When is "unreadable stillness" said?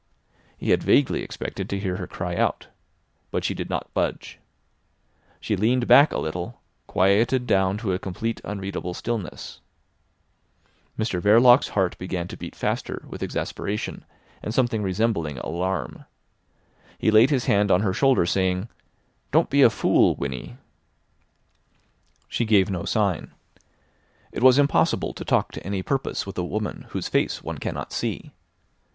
8.43-9.59